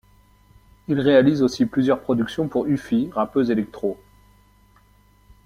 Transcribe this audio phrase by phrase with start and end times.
[0.87, 3.99] Il réalise aussi plusieurs productions pour Uffie, rappeuse electro.